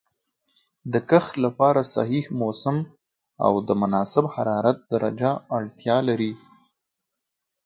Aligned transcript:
د 0.91 0.93
کښت 1.09 1.33
لپاره 1.45 1.81
صحیح 1.95 2.25
موسم 2.41 2.77
او 3.45 3.53
د 3.67 3.69
مناسب 3.81 4.25
حرارت 4.35 4.77
درجه 4.93 5.31
اړتیا 5.57 5.97
لري. 6.09 6.33